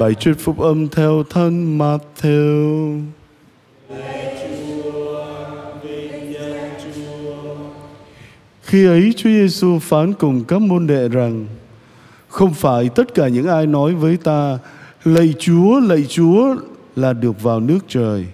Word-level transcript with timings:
Bài 0.00 0.14
thuyết 0.20 0.34
phúc 0.38 0.58
âm 0.58 0.88
theo 0.88 1.22
thân 1.30 1.78
Matthew. 1.78 3.00
Khi 8.62 8.86
ấy 8.86 9.12
Chúa 9.16 9.30
Giêsu 9.30 9.78
phán 9.78 10.12
cùng 10.12 10.44
các 10.44 10.62
môn 10.62 10.86
đệ 10.86 11.08
rằng, 11.08 11.46
không 12.28 12.54
phải 12.54 12.88
tất 12.88 13.14
cả 13.14 13.28
những 13.28 13.46
ai 13.46 13.66
nói 13.66 13.94
với 13.94 14.16
ta, 14.16 14.58
lạy 15.04 15.34
Chúa 15.38 15.80
lạy 15.80 16.04
Chúa 16.08 16.56
là 16.96 17.12
được 17.12 17.42
vào 17.42 17.60
nước 17.60 17.78
trời, 17.88 18.26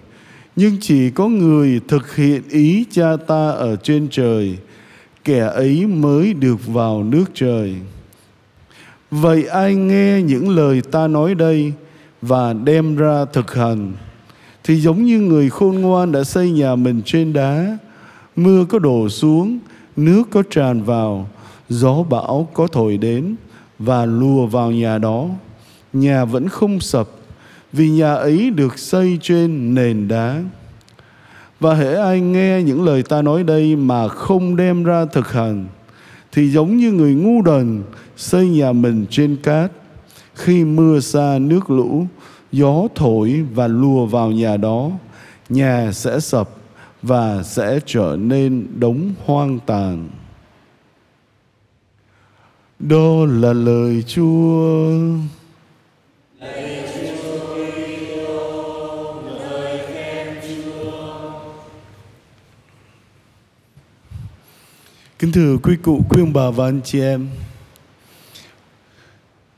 nhưng 0.57 0.77
chỉ 0.81 1.11
có 1.11 1.29
người 1.29 1.81
thực 1.89 2.17
hiện 2.17 2.43
ý 2.51 2.85
cha 2.91 3.17
ta 3.27 3.51
ở 3.51 3.77
trên 3.77 4.09
trời, 4.11 4.59
kẻ 5.25 5.41
ấy 5.41 5.87
mới 5.87 6.35
được 6.35 6.67
vào 6.67 7.03
nước 7.03 7.25
trời 7.35 7.75
vậy 9.11 9.47
ai 9.47 9.75
nghe 9.75 10.23
những 10.23 10.49
lời 10.49 10.83
ta 10.91 11.09
nói 11.09 11.35
đây 11.35 11.73
và 12.23 12.53
đem 12.53 12.97
ra 12.97 13.25
thực 13.33 13.55
hành? 13.55 13.93
Thì 14.65 14.81
giống 14.81 15.05
như 15.05 15.21
người 15.21 15.51
khôn 15.51 15.75
ngoan 15.75 16.13
đã 16.13 16.25
xây 16.25 16.51
nhà 16.51 16.77
mình 16.77 17.03
trên 17.05 17.33
đá, 17.33 17.79
mưa 18.37 18.65
có 18.65 18.79
đổ 18.79 19.09
xuống, 19.09 19.59
nước 19.97 20.23
có 20.31 20.43
tràn 20.51 20.83
vào, 20.83 21.29
gió 21.69 22.03
bão 22.03 22.49
có 22.55 22.67
thổi 22.67 22.97
đến 22.97 23.37
và 23.79 24.07
lùa 24.07 24.47
vào 24.47 24.71
nhà 24.71 24.99
đó. 24.99 25.27
Nhà 25.93 26.25
vẫn 26.25 26.49
không 26.49 26.81
sập 26.81 27.09
vì 27.73 27.91
nhà 27.91 28.15
ấy 28.15 28.51
được 28.51 28.79
xây 28.79 29.19
trên 29.23 29.75
nền 29.75 30.09
đá. 30.09 30.43
Và 31.61 31.75
hễ 31.75 31.95
ai 31.95 32.21
nghe 32.21 32.63
những 32.63 32.85
lời 32.85 33.03
ta 33.03 33.23
nói 33.23 33.43
đây 33.43 33.77
mà 33.77 34.09
không 34.09 34.57
đem 34.57 34.85
ra 34.85 35.05
thực 35.05 35.33
hành, 35.33 35.67
thì 36.33 36.51
giống 36.51 36.77
như 36.77 36.93
người 36.93 37.15
ngu 37.15 37.43
đần 37.43 37.83
xây 38.17 38.49
nhà 38.49 38.73
mình 38.73 39.07
trên 39.11 39.37
cát 39.37 39.73
khi 40.35 40.65
mưa 40.65 41.01
xa 41.01 41.39
nước 41.41 41.71
lũ 41.71 42.07
gió 42.53 42.89
thổi 42.95 43.45
và 43.55 43.67
lùa 43.67 44.07
vào 44.07 44.31
nhà 44.31 44.57
đó 44.57 44.91
nhà 45.49 45.93
sẽ 45.93 46.21
sập 46.21 46.51
và 47.03 47.43
sẽ 47.43 47.81
trở 47.87 48.17
nên 48.21 48.67
đống 48.79 49.13
hoang 49.25 49.59
tàn 49.67 50.09
đó 52.79 53.27
là 53.27 53.53
lời 53.53 54.05
Chúa. 54.07 54.91
Kính 65.19 65.33
thưa 65.33 65.57
quý 65.63 65.77
cụ, 65.83 66.01
quý 66.09 66.23
ông 66.23 66.33
bà 66.33 66.51
và 66.51 66.65
anh 66.65 66.81
chị 66.85 67.01
em. 67.01 67.29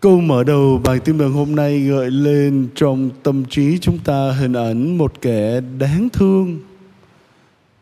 Câu 0.00 0.20
mở 0.20 0.44
đầu 0.44 0.80
bài 0.84 1.00
tin 1.00 1.18
mừng 1.18 1.32
hôm 1.32 1.56
nay 1.56 1.80
gợi 1.80 2.10
lên 2.10 2.68
trong 2.74 3.10
tâm 3.22 3.44
trí 3.44 3.78
chúng 3.78 3.98
ta 3.98 4.32
hình 4.32 4.52
ảnh 4.52 4.98
một 4.98 5.20
kẻ 5.20 5.60
đáng 5.78 6.08
thương 6.12 6.60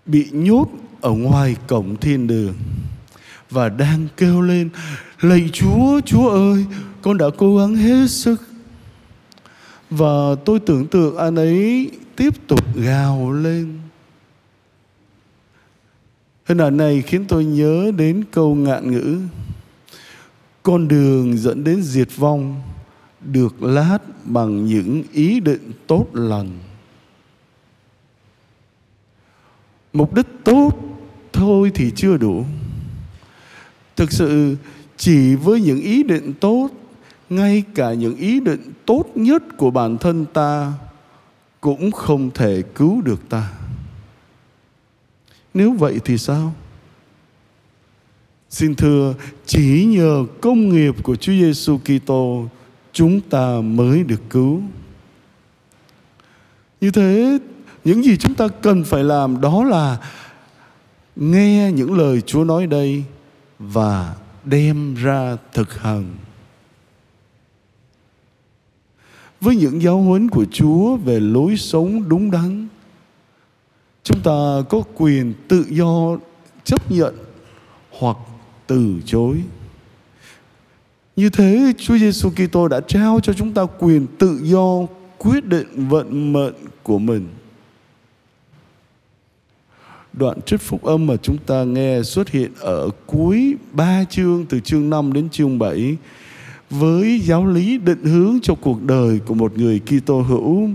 bị 0.06 0.28
nhốt 0.32 0.66
ở 1.00 1.10
ngoài 1.10 1.56
cổng 1.66 1.96
thiên 1.96 2.26
đường 2.26 2.54
và 3.50 3.68
đang 3.68 4.06
kêu 4.16 4.40
lên 4.40 4.68
lạy 5.20 5.50
Chúa, 5.52 6.00
Chúa 6.00 6.28
ơi, 6.28 6.64
con 7.02 7.18
đã 7.18 7.26
cố 7.36 7.58
gắng 7.58 7.74
hết 7.74 8.10
sức. 8.10 8.42
Và 9.90 10.34
tôi 10.44 10.60
tưởng 10.60 10.86
tượng 10.86 11.16
anh 11.16 11.36
ấy 11.36 11.90
tiếp 12.16 12.34
tục 12.46 12.76
gào 12.76 13.32
lên. 13.32 13.78
Hình 16.44 16.58
ảnh 16.58 16.76
này 16.76 17.02
khiến 17.02 17.24
tôi 17.28 17.44
nhớ 17.44 17.92
đến 17.96 18.24
câu 18.30 18.54
ngạn 18.54 18.90
ngữ 18.90 19.18
con 20.66 20.88
đường 20.88 21.36
dẫn 21.36 21.64
đến 21.64 21.82
diệt 21.82 22.08
vong 22.16 22.62
Được 23.20 23.62
lát 23.62 23.98
bằng 24.24 24.66
những 24.66 25.02
ý 25.12 25.40
định 25.40 25.72
tốt 25.86 26.06
lành. 26.12 26.58
Mục 29.92 30.14
đích 30.14 30.26
tốt 30.44 30.70
thôi 31.32 31.72
thì 31.74 31.90
chưa 31.96 32.16
đủ. 32.16 32.44
Thực 33.96 34.12
sự, 34.12 34.56
chỉ 34.96 35.34
với 35.34 35.60
những 35.60 35.80
ý 35.80 36.02
định 36.02 36.34
tốt, 36.40 36.68
ngay 37.30 37.64
cả 37.74 37.94
những 37.94 38.16
ý 38.16 38.40
định 38.40 38.72
tốt 38.86 39.04
nhất 39.14 39.42
của 39.56 39.70
bản 39.70 39.98
thân 39.98 40.24
ta 40.32 40.72
cũng 41.60 41.92
không 41.92 42.30
thể 42.34 42.62
cứu 42.74 43.02
được 43.02 43.28
ta. 43.28 43.52
Nếu 45.54 45.72
vậy 45.72 46.00
thì 46.04 46.18
sao? 46.18 46.54
Xin 48.50 48.74
thưa, 48.74 49.14
chỉ 49.46 49.84
nhờ 49.84 50.24
công 50.40 50.68
nghiệp 50.68 50.94
của 51.02 51.16
Chúa 51.16 51.32
Giêsu 51.32 51.78
Kitô, 51.78 52.48
chúng 52.92 53.20
ta 53.20 53.60
mới 53.60 54.04
được 54.04 54.20
cứu. 54.30 54.62
Như 56.80 56.90
thế, 56.90 57.38
những 57.84 58.04
gì 58.04 58.16
chúng 58.16 58.34
ta 58.34 58.48
cần 58.48 58.84
phải 58.84 59.04
làm 59.04 59.40
đó 59.40 59.64
là 59.64 59.98
nghe 61.16 61.72
những 61.72 61.98
lời 61.98 62.20
Chúa 62.20 62.44
nói 62.44 62.66
đây 62.66 63.04
và 63.58 64.14
đem 64.44 64.94
ra 64.94 65.36
thực 65.52 65.78
hành. 65.78 66.16
Với 69.40 69.56
những 69.56 69.82
giáo 69.82 69.98
huấn 69.98 70.28
của 70.28 70.44
Chúa 70.52 70.96
về 70.96 71.20
lối 71.20 71.56
sống 71.56 72.08
đúng 72.08 72.30
đắn, 72.30 72.68
chúng 74.02 74.20
ta 74.20 74.62
có 74.68 74.82
quyền 74.94 75.34
tự 75.48 75.64
do 75.70 76.16
chấp 76.64 76.90
nhận 76.90 77.14
hoặc 77.98 78.16
từ 78.66 78.94
chối 79.04 79.42
như 81.16 81.30
thế, 81.30 81.72
Chúa 81.78 81.98
Giêsu 81.98 82.30
Kitô 82.30 82.68
đã 82.68 82.80
trao 82.80 83.20
cho 83.20 83.32
chúng 83.32 83.52
ta 83.52 83.62
quyền 83.78 84.06
tự 84.18 84.40
do, 84.42 84.86
quyết 85.18 85.44
định 85.44 85.88
vận 85.88 86.32
mệnh 86.32 86.54
của 86.82 86.98
mình 86.98 87.28
đoạn 90.12 90.40
trích 90.46 90.60
phúc 90.60 90.82
âm 90.84 91.06
mà 91.06 91.14
chúng 91.22 91.38
ta 91.38 91.64
nghe 91.64 92.02
xuất 92.02 92.28
hiện 92.28 92.52
ở 92.60 92.90
cuối 93.06 93.54
ba 93.72 94.04
chương, 94.10 94.46
từ 94.46 94.60
chương 94.60 94.90
5 94.90 95.12
đến 95.12 95.28
chương 95.28 95.58
7 95.58 95.96
với 96.70 97.20
giáo 97.20 97.46
lý 97.46 97.78
định 97.78 98.04
hướng 98.04 98.38
cho 98.42 98.54
cuộc 98.54 98.82
đời 98.82 99.20
của 99.26 99.34
một 99.34 99.58
người 99.58 99.80
Kitô 99.80 100.20
hữu 100.20 100.68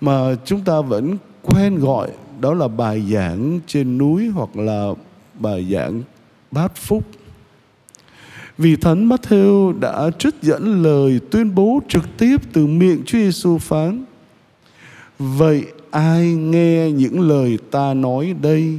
mà 0.00 0.34
chúng 0.44 0.60
ta 0.60 0.80
vẫn 0.80 1.16
quen 1.42 1.78
gọi 1.78 2.10
đó 2.40 2.54
là 2.54 2.68
bài 2.68 3.02
giảng 3.12 3.60
trên 3.66 3.98
núi 3.98 4.28
hoặc 4.28 4.56
là 4.56 4.88
bài 5.40 5.66
giảng 5.72 6.02
bát 6.50 6.76
phúc. 6.76 7.04
Vì 8.58 8.76
Thánh 8.76 9.08
Matthew 9.08 9.80
đã 9.80 10.10
trích 10.18 10.34
dẫn 10.42 10.82
lời 10.82 11.20
tuyên 11.30 11.54
bố 11.54 11.80
trực 11.88 12.16
tiếp 12.18 12.36
từ 12.52 12.66
miệng 12.66 13.02
Chúa 13.06 13.18
Giêsu 13.18 13.58
phán: 13.58 14.04
Vậy 15.18 15.64
ai 15.90 16.34
nghe 16.34 16.90
những 16.90 17.20
lời 17.20 17.58
ta 17.70 17.94
nói 17.94 18.34
đây 18.42 18.78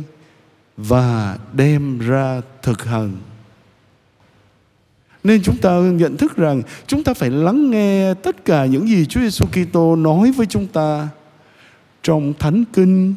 và 0.78 1.38
đem 1.54 2.00
ra 2.00 2.42
thực 2.62 2.84
hành 2.84 3.12
nên 5.28 5.44
chúng 5.44 5.58
ta 5.58 5.80
nhận 5.80 6.18
thức 6.18 6.36
rằng 6.36 6.62
chúng 6.88 7.04
ta 7.04 7.14
phải 7.14 7.30
lắng 7.30 7.72
nghe 7.72 8.14
tất 8.14 8.46
cả 8.46 8.66
những 8.66 8.88
gì 8.88 9.06
Chúa 9.06 9.22
Giêsu 9.22 9.46
Kitô 9.46 9.96
nói 9.96 10.32
với 10.32 10.46
chúng 10.46 10.68
ta 10.68 11.10
trong 12.04 12.34
thánh 12.40 12.64
kinh, 12.74 13.16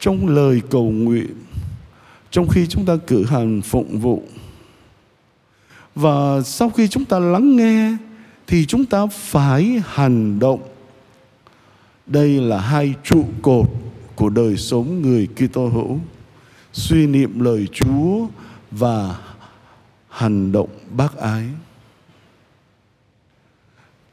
trong 0.00 0.28
lời 0.28 0.62
cầu 0.70 0.90
nguyện, 0.90 1.34
trong 2.30 2.48
khi 2.48 2.66
chúng 2.66 2.84
ta 2.84 2.96
cử 3.06 3.24
hành 3.24 3.62
phụng 3.62 3.98
vụ. 3.98 4.22
Và 5.94 6.42
sau 6.42 6.70
khi 6.70 6.88
chúng 6.88 7.04
ta 7.04 7.18
lắng 7.18 7.56
nghe, 7.56 7.96
thì 8.46 8.66
chúng 8.66 8.84
ta 8.84 9.06
phải 9.06 9.82
hành 9.86 10.38
động 10.38 10.60
đây 12.06 12.28
là 12.40 12.60
hai 12.60 12.94
trụ 13.04 13.24
cột 13.42 13.66
của 14.14 14.28
đời 14.28 14.56
sống 14.56 15.02
người 15.02 15.28
Kitô 15.36 15.68
hữu. 15.68 15.98
Suy 16.72 17.06
niệm 17.06 17.40
lời 17.40 17.68
Chúa 17.72 18.26
và 18.70 19.18
hành 20.08 20.52
động 20.52 20.68
bác 20.90 21.16
ái. 21.16 21.44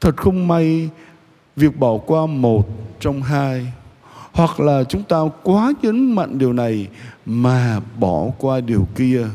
Thật 0.00 0.16
không 0.16 0.48
may, 0.48 0.88
việc 1.56 1.78
bỏ 1.78 1.98
qua 1.98 2.26
một 2.26 2.68
trong 3.00 3.22
hai, 3.22 3.72
hoặc 4.32 4.60
là 4.60 4.84
chúng 4.84 5.02
ta 5.02 5.18
quá 5.42 5.72
nhấn 5.82 6.12
mạnh 6.12 6.38
điều 6.38 6.52
này 6.52 6.88
mà 7.26 7.80
bỏ 7.98 8.26
qua 8.38 8.60
điều 8.60 8.88
kia 8.96 9.26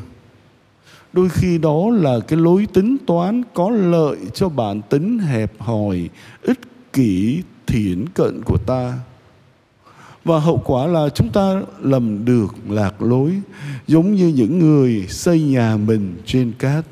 đôi 1.16 1.30
khi 1.30 1.58
đó 1.58 1.90
là 1.94 2.20
cái 2.28 2.40
lối 2.40 2.68
tính 2.74 2.98
toán 3.08 3.44
có 3.54 3.70
lợi 3.70 4.18
cho 4.34 4.50
bản 4.50 4.82
tính 4.82 5.20
hẹp 5.20 5.52
hòi, 5.60 6.10
ích 6.42 6.60
kỷ, 6.94 7.42
thiển 7.68 8.06
cận 8.10 8.42
của 8.46 8.58
ta. 8.58 9.00
Và 10.26 10.40
hậu 10.40 10.62
quả 10.66 10.88
là 10.88 11.10
chúng 11.10 11.30
ta 11.30 11.62
lầm 11.82 12.26
được 12.26 12.56
lạc 12.70 13.02
lối, 13.02 13.42
giống 13.88 14.14
như 14.16 14.28
những 14.28 14.60
người 14.60 15.06
xây 15.10 15.42
nhà 15.42 15.78
mình 15.78 16.16
trên 16.26 16.52
cát. 16.60 16.86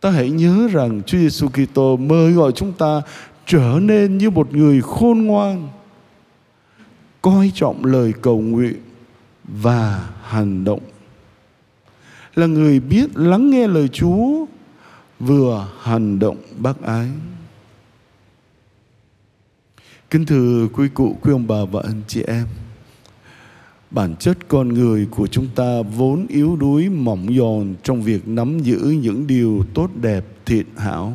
Ta 0.00 0.10
hãy 0.10 0.30
nhớ 0.30 0.68
rằng 0.72 1.02
Chúa 1.06 1.18
Giêsu 1.18 1.48
Kitô 1.48 1.96
mời 1.96 2.32
gọi 2.32 2.52
chúng 2.52 2.72
ta 2.72 3.02
trở 3.46 3.78
nên 3.82 4.18
như 4.18 4.30
một 4.30 4.54
người 4.54 4.80
khôn 4.80 5.18
ngoan, 5.18 5.68
coi 7.22 7.52
trọng 7.54 7.84
lời 7.84 8.12
cầu 8.22 8.40
nguyện 8.40 8.76
và 9.44 10.08
hành 10.22 10.64
động 10.64 10.80
là 12.38 12.46
người 12.46 12.80
biết 12.80 13.16
lắng 13.16 13.50
nghe 13.50 13.66
lời 13.66 13.88
Chúa 13.88 14.44
vừa 15.20 15.68
hành 15.82 16.18
động 16.18 16.36
bác 16.58 16.82
ái. 16.82 17.08
Kính 20.10 20.26
thưa 20.26 20.68
quý 20.72 20.88
cụ, 20.94 21.16
quý 21.22 21.32
ông 21.32 21.46
bà 21.46 21.64
và 21.64 21.82
anh 21.84 22.02
chị 22.08 22.22
em, 22.22 22.46
bản 23.90 24.16
chất 24.16 24.38
con 24.48 24.68
người 24.68 25.06
của 25.10 25.26
chúng 25.26 25.46
ta 25.54 25.82
vốn 25.96 26.26
yếu 26.28 26.56
đuối 26.56 26.88
mỏng 26.88 27.26
giòn 27.38 27.74
trong 27.82 28.02
việc 28.02 28.28
nắm 28.28 28.60
giữ 28.60 28.78
những 29.02 29.26
điều 29.26 29.64
tốt 29.74 29.90
đẹp 30.00 30.24
thiện 30.46 30.66
hảo 30.76 31.12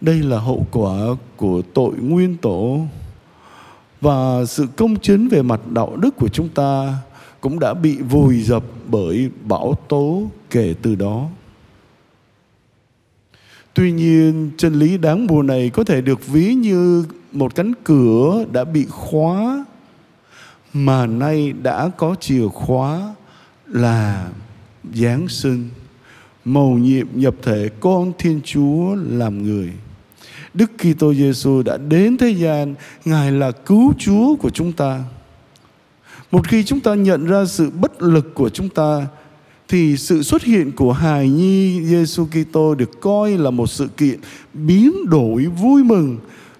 đây 0.00 0.22
là 0.22 0.38
hậu 0.38 0.66
quả 0.72 0.96
của 1.36 1.62
tội 1.74 1.92
nguyên 1.96 2.36
tổ 2.36 2.80
và 4.00 4.44
sự 4.48 4.66
công 4.76 4.96
chính 4.96 5.28
về 5.28 5.42
mặt 5.42 5.60
đạo 5.70 5.96
đức 5.96 6.16
của 6.16 6.28
chúng 6.28 6.48
ta 6.48 6.98
cũng 7.40 7.58
đã 7.58 7.74
bị 7.74 7.96
vùi 7.96 8.42
dập 8.42 8.64
bởi 8.90 9.30
bão 9.44 9.74
tố 9.88 10.22
kể 10.50 10.74
từ 10.82 10.94
đó 10.94 11.28
tuy 13.74 13.92
nhiên 13.92 14.50
chân 14.56 14.74
lý 14.74 14.98
đáng 14.98 15.26
buồn 15.26 15.46
này 15.46 15.70
có 15.70 15.84
thể 15.84 16.00
được 16.00 16.26
ví 16.26 16.54
như 16.54 17.04
một 17.32 17.54
cánh 17.54 17.72
cửa 17.84 18.44
đã 18.52 18.64
bị 18.64 18.86
khóa 18.88 19.64
mà 20.72 21.06
nay 21.06 21.52
đã 21.62 21.88
có 21.96 22.14
chìa 22.20 22.48
khóa 22.48 23.14
là 23.66 24.28
Giáng 24.94 25.28
sinh, 25.28 25.68
mầu 26.44 26.78
nhiệm 26.78 27.06
nhập 27.14 27.34
thể 27.42 27.68
con 27.80 28.12
Thiên 28.18 28.40
Chúa 28.44 28.94
làm 28.94 29.42
người. 29.42 29.72
Đức 30.54 30.70
Kitô 30.78 31.14
Giêsu 31.14 31.62
đã 31.62 31.76
đến 31.76 32.16
thế 32.16 32.28
gian, 32.28 32.74
Ngài 33.04 33.32
là 33.32 33.50
cứu 33.50 33.92
Chúa 33.98 34.36
của 34.36 34.50
chúng 34.50 34.72
ta. 34.72 35.02
Một 36.30 36.48
khi 36.48 36.64
chúng 36.64 36.80
ta 36.80 36.94
nhận 36.94 37.26
ra 37.26 37.44
sự 37.44 37.70
bất 37.70 38.02
lực 38.02 38.34
của 38.34 38.48
chúng 38.48 38.68
ta, 38.68 39.06
thì 39.68 39.96
sự 39.96 40.22
xuất 40.22 40.42
hiện 40.42 40.72
của 40.72 40.92
hài 40.92 41.28
nhi 41.28 41.84
Giêsu 41.84 42.26
Kitô 42.26 42.74
được 42.74 43.00
coi 43.00 43.38
là 43.38 43.50
một 43.50 43.66
sự 43.66 43.88
kiện 43.96 44.20
biến 44.54 44.92
đổi 45.10 45.46
vui 45.46 45.84
mừng 45.84 46.18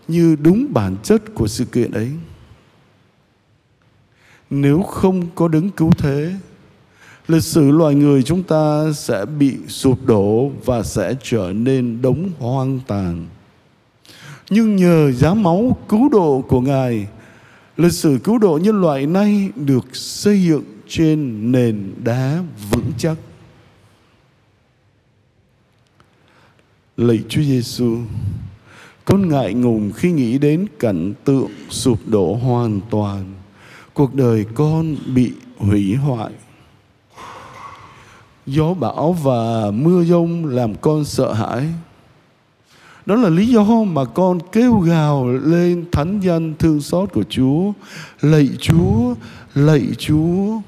như 0.08 0.36
đúng 0.42 0.66
bản 0.70 0.96
chất 1.02 1.34
của 1.34 1.48
sự 1.48 1.64
kiện 1.64 1.90
ấy. 1.90 2.10
Nếu 4.50 4.82
không 4.82 5.26
có 5.34 5.48
đứng 5.48 5.70
cứu 5.70 5.90
thế, 5.98 6.34
lịch 7.28 7.42
sử 7.42 7.70
loài 7.70 7.94
người 7.94 8.22
chúng 8.22 8.42
ta 8.42 8.92
sẽ 8.94 9.24
bị 9.24 9.56
sụp 9.68 10.06
đổ 10.06 10.50
và 10.64 10.82
sẽ 10.82 11.14
trở 11.22 11.52
nên 11.52 12.02
đống 12.02 12.30
hoang 12.38 12.80
tàn. 12.86 13.26
Nhưng 14.50 14.76
nhờ 14.76 15.12
giá 15.12 15.34
máu 15.34 15.76
cứu 15.88 16.08
độ 16.08 16.44
của 16.48 16.60
ngài 16.60 17.06
lịch 17.76 17.92
sử 17.92 18.18
cứu 18.24 18.38
độ 18.38 18.58
nhân 18.62 18.80
loại 18.80 19.06
nay 19.06 19.50
được 19.56 19.96
xây 19.96 20.42
dựng 20.42 20.64
trên 20.88 21.52
nền 21.52 21.94
đá 22.04 22.42
vững 22.70 22.92
chắc. 22.98 23.16
Lạy 26.96 27.22
Chúa 27.28 27.42
Giêsu, 27.42 27.98
con 29.04 29.28
ngại 29.28 29.54
ngùng 29.54 29.92
khi 29.92 30.12
nghĩ 30.12 30.38
đến 30.38 30.66
cảnh 30.78 31.14
tượng 31.24 31.50
sụp 31.70 31.98
đổ 32.06 32.34
hoàn 32.34 32.80
toàn. 32.90 33.34
Cuộc 33.94 34.14
đời 34.14 34.46
con 34.54 34.96
bị 35.14 35.32
hủy 35.56 35.94
hoại. 35.94 36.32
Gió 38.46 38.74
bão 38.74 39.12
và 39.12 39.70
mưa 39.70 40.04
giông 40.04 40.44
làm 40.44 40.74
con 40.74 41.04
sợ 41.04 41.32
hãi 41.32 41.68
đó 43.06 43.14
là 43.14 43.28
lý 43.28 43.46
do 43.46 43.64
mà 43.84 44.04
con 44.04 44.38
kêu 44.52 44.78
gào 44.78 45.28
lên 45.32 45.84
thánh 45.92 46.20
danh 46.20 46.54
thương 46.58 46.80
xót 46.80 47.12
của 47.12 47.24
Chúa. 47.28 47.72
Lạy 48.20 48.48
Chúa 48.60 49.14
lạy 49.54 49.86
Chúa. 49.98 50.60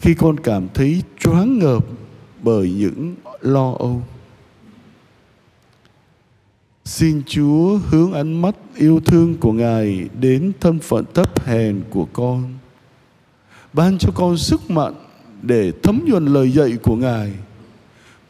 Khi 0.00 0.14
con 0.14 0.40
cảm 0.40 0.68
thấy 0.74 1.02
choáng 1.18 1.58
ngợp 1.58 1.84
bởi 2.42 2.72
những 2.72 3.14
lo 3.40 3.74
âu. 3.78 4.02
Xin 6.84 7.22
Chúa 7.26 7.78
hướng 7.90 8.12
ánh 8.12 8.42
mắt 8.42 8.56
yêu 8.76 9.00
thương 9.06 9.36
của 9.36 9.52
Ngài 9.52 10.08
đến 10.20 10.52
thân 10.60 10.78
phận 10.78 11.04
thấp 11.14 11.44
hèn 11.44 11.82
của 11.90 12.06
con. 12.12 12.54
Ban 13.72 13.98
cho 13.98 14.10
con 14.14 14.36
sức 14.36 14.70
mạnh 14.70 14.94
để 15.42 15.72
thấm 15.82 16.00
nhuần 16.06 16.26
lời 16.26 16.52
dạy 16.52 16.76
của 16.82 16.96
Ngài 16.96 17.32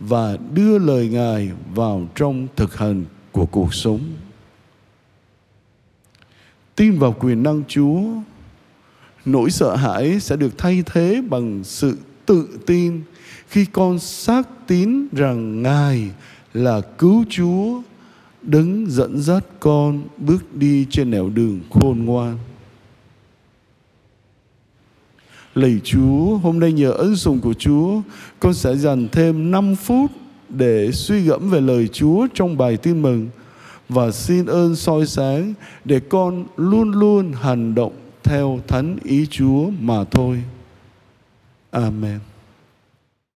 và 0.00 0.36
đưa 0.54 0.78
lời 0.78 1.08
Ngài 1.08 1.50
vào 1.74 2.08
trong 2.14 2.46
thực 2.56 2.76
hành 2.76 3.04
của 3.32 3.46
cuộc 3.46 3.74
sống. 3.74 4.00
Tin 6.76 6.98
vào 6.98 7.12
quyền 7.20 7.42
năng 7.42 7.62
Chúa, 7.68 8.00
nỗi 9.24 9.50
sợ 9.50 9.76
hãi 9.76 10.20
sẽ 10.20 10.36
được 10.36 10.58
thay 10.58 10.82
thế 10.86 11.22
bằng 11.28 11.64
sự 11.64 11.98
tự 12.26 12.58
tin 12.66 13.02
khi 13.48 13.64
con 13.64 13.98
xác 13.98 14.48
tín 14.66 15.08
rằng 15.12 15.62
Ngài 15.62 16.10
là 16.52 16.80
cứu 16.80 17.24
Chúa 17.30 17.82
đứng 18.42 18.86
dẫn 18.88 19.20
dắt 19.20 19.44
con 19.60 20.02
bước 20.16 20.54
đi 20.54 20.86
trên 20.90 21.10
nẻo 21.10 21.28
đường 21.28 21.60
khôn 21.70 22.04
ngoan. 22.04 22.38
Lạy 25.56 25.80
Chúa, 25.84 26.36
hôm 26.36 26.60
nay 26.60 26.72
nhờ 26.72 26.90
ân 26.90 27.16
sủng 27.16 27.40
của 27.40 27.54
Chúa, 27.54 28.00
con 28.40 28.54
sẽ 28.54 28.76
dành 28.76 29.08
thêm 29.12 29.50
5 29.50 29.76
phút 29.76 30.10
để 30.48 30.92
suy 30.92 31.20
gẫm 31.20 31.50
về 31.50 31.60
lời 31.60 31.88
Chúa 31.88 32.26
trong 32.34 32.56
bài 32.56 32.76
tin 32.76 33.02
mừng 33.02 33.28
và 33.88 34.10
xin 34.10 34.46
ơn 34.46 34.76
soi 34.76 35.06
sáng 35.06 35.54
để 35.84 36.00
con 36.08 36.44
luôn 36.56 36.90
luôn 36.90 37.32
hành 37.32 37.74
động 37.74 37.92
theo 38.22 38.60
thánh 38.68 38.96
ý 39.04 39.26
Chúa 39.30 39.70
mà 39.80 40.04
thôi. 40.04 40.42
Amen. 41.70 42.18